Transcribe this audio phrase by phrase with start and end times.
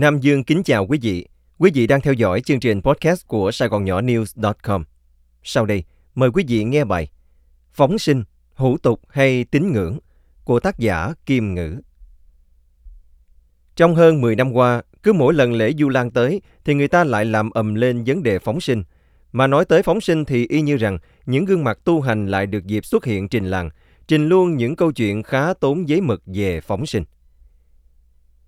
[0.00, 1.26] Nam Dương kính chào quý vị.
[1.58, 4.84] Quý vị đang theo dõi chương trình podcast của Sài Gòn Nhỏ News.com.
[5.42, 5.84] Sau đây,
[6.14, 7.10] mời quý vị nghe bài
[7.72, 8.24] Phóng sinh,
[8.54, 9.98] hủ tục hay tín ngưỡng
[10.44, 11.80] của tác giả Kim Ngữ.
[13.76, 17.04] Trong hơn 10 năm qua, cứ mỗi lần lễ Du Lan tới thì người ta
[17.04, 18.82] lại làm ầm lên vấn đề phóng sinh.
[19.32, 22.46] Mà nói tới phóng sinh thì y như rằng những gương mặt tu hành lại
[22.46, 23.70] được dịp xuất hiện trình làng,
[24.08, 27.04] trình luôn những câu chuyện khá tốn giấy mực về phóng sinh.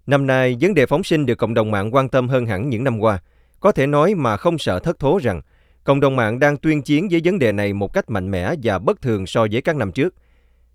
[0.06, 2.84] Năm nay, vấn đề phóng sinh được cộng đồng mạng quan tâm hơn hẳn những
[2.84, 3.18] năm qua.
[3.60, 5.42] Có thể nói mà không sợ thất thố rằng,
[5.84, 8.78] cộng đồng mạng đang tuyên chiến với vấn đề này một cách mạnh mẽ và
[8.78, 10.14] bất thường so với các năm trước.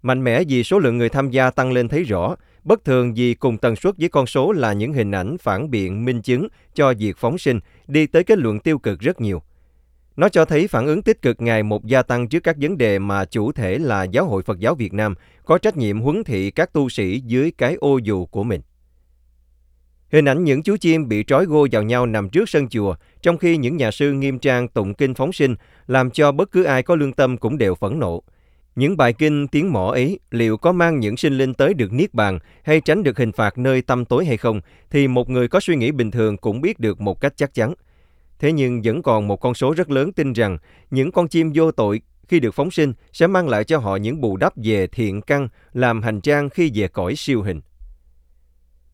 [0.02, 3.34] Mạnh mẽ vì số lượng người tham gia tăng lên thấy rõ, bất thường vì
[3.34, 6.94] cùng tần suất với con số là những hình ảnh phản biện minh chứng cho
[6.99, 9.41] việc phóng sinh đi tới kết luận tiêu cực rất nhiều.
[10.16, 12.99] Nó cho thấy phản ứng tích cực ngày một gia tăng trước các vấn đề
[12.99, 15.16] mà chủ thể là Giáo hội Phật giáo Việt Nam
[15.46, 18.62] có trách nhiệm huấn thị các tu sĩ dưới cái ô dù của mình.
[20.12, 23.38] Hình ảnh những chú chim bị trói gô vào nhau nằm trước sân chùa, trong
[23.38, 25.55] khi những nhà sư nghiêm trang tụng kinh phóng sinh,
[25.88, 28.24] làm cho bất cứ ai có lương tâm cũng đều phẫn nộ.
[28.76, 32.14] Những bài kinh tiếng mỏ ấy liệu có mang những sinh linh tới được niết
[32.14, 35.60] bàn hay tránh được hình phạt nơi tâm tối hay không, thì một người có
[35.60, 37.74] suy nghĩ bình thường cũng biết được một cách chắc chắn.
[38.40, 40.58] Thế nhưng vẫn còn một con số rất lớn tin rằng
[40.92, 44.21] những con chim vô tội khi được phóng sinh sẽ mang lại cho họ những
[44.21, 47.62] bù đắp về thiện căn, làm hành trang khi về cõi siêu hình.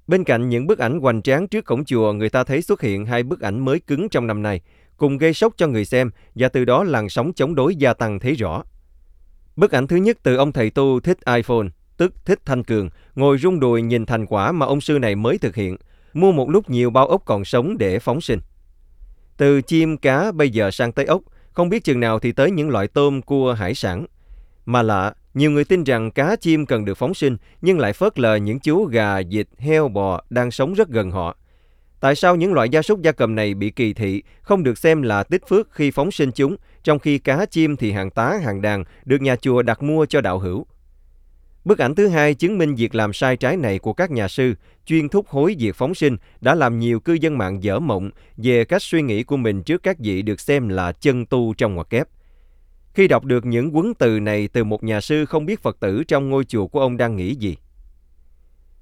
[0.07, 3.05] Bên cạnh những bức ảnh hoành tráng trước cổng chùa, người ta thấy xuất hiện
[3.05, 4.61] hai bức ảnh mới cứng trong năm nay,
[4.97, 8.19] cùng gây sốc cho người xem và từ đó làn sóng chống đối gia tăng
[8.19, 8.63] thấy rõ.
[9.55, 13.37] Bức ảnh thứ nhất từ ông thầy tu thích iPhone, tức thích Thanh Cường, ngồi
[13.37, 15.77] rung đùi nhìn thành quả mà ông sư này mới thực hiện,
[16.13, 18.39] mua một lúc nhiều bao ốc còn sống để phóng sinh.
[19.37, 22.69] Từ chim cá bây giờ sang tới ốc, không biết chừng nào thì tới những
[22.69, 24.05] loại tôm, cua, hải sản.
[24.65, 28.20] Mà lạ, nhiều người tin rằng cá chim cần được phóng sinh nhưng lại phớt
[28.20, 31.38] lờ những chú gà, vịt, heo, bò đang sống rất gần họ.
[32.00, 35.02] Tại sao những loại gia súc gia cầm này bị kỳ thị, không được xem
[35.02, 38.61] là tích phước khi phóng sinh chúng, trong khi cá chim thì hàng tá hàng
[38.61, 40.66] đàn được nhà chùa đặt mua cho đạo hữu?
[41.66, 44.54] Bức ảnh thứ hai chứng minh việc làm sai trái này của các nhà sư
[44.86, 48.66] chuyên thúc hối việc phóng sinh đã làm nhiều cư dân mạng dở mộng về
[48.66, 51.89] cách suy nghĩ của mình trước các vị được xem là chân tu trong ngoặc
[51.89, 52.08] kép.
[52.93, 56.04] Khi đọc được những quấn từ này từ một nhà sư không biết Phật tử
[56.04, 57.58] trong ngôi chùa của ông đang nghĩ gì.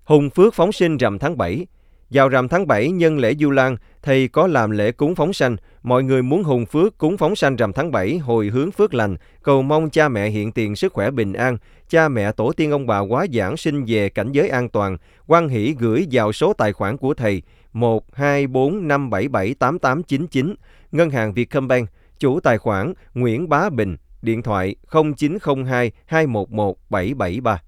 [0.04, 1.66] Hùng Phước phóng sinh rằm tháng 7.
[2.10, 5.56] Vào rằm tháng 7 nhân lễ Du Lan, thầy có làm lễ cúng phóng sanh.
[5.84, 9.18] Mọi người muốn hùng phước cúng phóng sanh rằm tháng 7 hồi hướng phước lành,
[9.44, 11.58] cầu mong cha mẹ hiện tiền sức khỏe bình an,
[11.90, 14.98] cha mẹ tổ tiên ông bà quá giảng sinh về cảnh giới an toàn,
[15.28, 17.42] quan hỷ gửi vào số tài khoản của thầy
[17.74, 20.54] 12457788899,
[20.92, 21.90] Ngân hàng Vietcombank,
[22.22, 24.76] chủ tài khoản Nguyễn Bá Bình, điện thoại
[25.18, 27.62] 0902 211 773.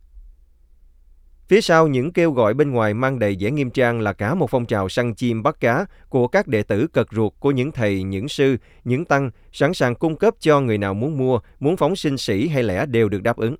[1.47, 4.49] Phía sau những kêu gọi bên ngoài mang đầy vẻ nghiêm trang là cả một
[4.49, 8.03] phong trào săn chim bắt cá của các đệ tử cật ruột của những thầy,
[8.03, 11.95] những sư, những tăng sẵn sàng cung cấp cho người nào muốn mua, muốn phóng
[11.95, 13.55] sinh sĩ hay lẽ đều được đáp ứng.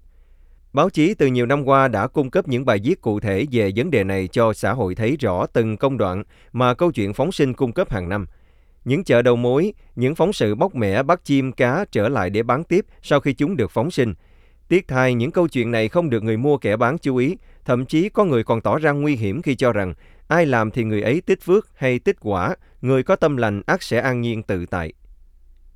[0.74, 3.72] Báo chí từ nhiều năm qua đã cung cấp những bài viết cụ thể về
[3.76, 7.32] vấn đề này cho xã hội thấy rõ từng công đoạn mà câu chuyện phóng
[7.32, 8.26] sinh cung cấp hàng năm–
[8.86, 12.44] những chợ đầu mối, những phóng sự bóc mẻ bắt chim cá trở lại để
[12.44, 14.14] bán tiếp sau khi chúng được phóng sinh.
[14.68, 17.86] Tiếc thay những câu chuyện này không được người mua kẻ bán chú ý, thậm
[17.86, 19.94] chí có người còn tỏ ra nguy hiểm khi cho rằng
[20.28, 23.84] ai làm thì người ấy tích phước hay tích quả, người có tâm lành ắt
[23.84, 24.94] sẽ an nhiên tự tại.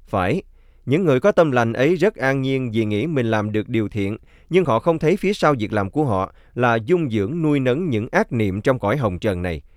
[0.07, 0.41] Phải,
[0.85, 3.89] những người có tâm lành ấy rất an nhiên vì nghĩ mình làm được điều
[3.89, 4.17] thiện,
[4.49, 7.89] nhưng họ không thấy phía sau việc làm của họ là dung dưỡng nuôi nấng
[7.89, 9.61] những ác niệm trong cõi hồng trần này–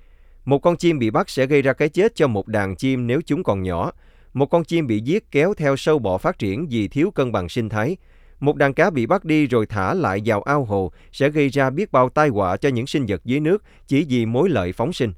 [0.45, 3.21] một con chim bị bắt sẽ gây ra cái chết cho một đàn chim nếu
[3.27, 3.93] chúng còn nhỏ.
[4.33, 7.49] Một con chim bị giết kéo theo sâu bọ phát triển vì thiếu cân bằng
[7.49, 7.97] sinh thái.
[8.41, 11.71] Một đàn cá bị bắt đi rồi thả lại vào ao hồ sẽ gây ra
[11.71, 14.93] biết bao tai họa cho những sinh vật dưới nước chỉ vì mối lợi phóng
[14.93, 15.13] sinh.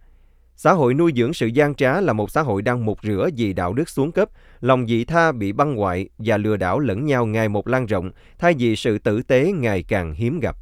[0.57, 3.53] Xã hội nuôi dưỡng sự gian trá là một xã hội đang mục rửa vì
[3.53, 4.29] đạo đức xuống cấp,
[4.61, 8.11] lòng dị tha bị băng hoại và lừa đảo lẫn nhau ngày một lan rộng,
[8.39, 10.57] thay vì sự tử tế ngày càng hiếm gặp.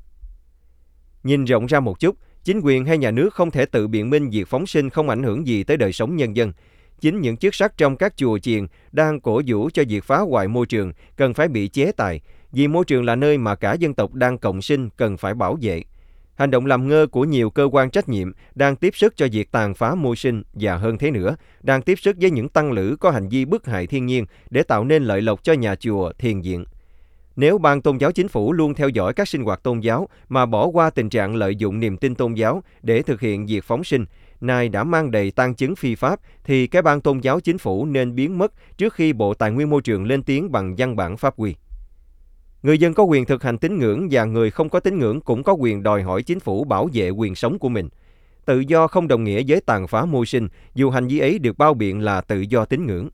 [1.23, 4.31] Nhìn rộng ra một chút, Chính quyền hay nhà nước không thể tự biện minh
[4.31, 6.53] việc phóng sinh không ảnh hưởng gì tới đời sống nhân dân.
[7.01, 10.49] Chính những chức sắc trong các chùa chiền đang cổ vũ cho việc phá hoại
[10.49, 12.21] môi trường cần phải bị chế tài,
[12.53, 15.59] vì môi trường là nơi mà cả dân tộc đang cộng sinh cần phải bảo
[15.61, 15.83] vệ.
[16.35, 19.53] Hành động làm ngơ của nhiều cơ quan trách nhiệm đang tiếp sức cho việc
[19.53, 22.97] tàn phá môi sinh và hơn thế nữa, đang tiếp sức với những tăng lữ
[23.01, 26.13] có hành vi bức hại thiên nhiên để tạo nên lợi lộc cho nhà chùa,
[26.19, 26.65] thiền viện.
[27.37, 30.47] Nếu ban tôn giáo chính phủ luôn theo dõi các sinh hoạt tôn giáo mà
[30.47, 33.85] bỏ qua tình trạng lợi dụng niềm tin tôn giáo để thực hiện việc phóng
[33.85, 34.05] sinh,
[34.41, 37.87] nay đã mang đầy tăng chứng phi pháp, thì cái ban tôn giáo chính phủ
[37.87, 41.17] nên biến mất trước khi Bộ Tài nguyên Môi trường lên tiếng bằng văn bản
[41.17, 41.55] pháp quy.
[42.63, 45.43] Người dân có quyền thực hành tín ngưỡng và người không có tín ngưỡng cũng
[45.43, 47.89] có quyền đòi hỏi chính phủ bảo vệ quyền sống của mình.
[48.45, 51.59] Tự do không đồng nghĩa với tàn phá môi sinh, dù hành vi ấy được
[51.59, 53.09] bao biện là tự do tín ngưỡng.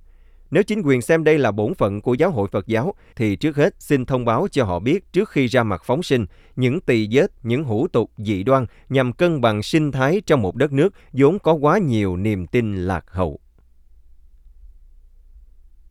[0.51, 3.57] Nếu chính quyền xem đây là bổn phận của giáo hội Phật giáo, thì trước
[3.57, 6.27] hết xin thông báo cho họ biết trước khi ra mặt phóng sinh
[6.57, 10.57] những tỳ vết, những hủ tục dị đoan nhằm cân bằng sinh thái trong một
[10.57, 13.41] đất nước vốn có quá nhiều niềm tin lạc hậu.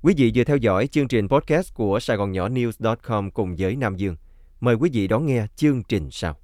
[0.01, 3.75] Quý vị vừa theo dõi chương trình podcast của Sài Gòn Nhỏ News.com cùng với
[3.75, 4.15] Nam Dương.
[4.59, 6.35] Mời quý vị đón nghe chương trình sau.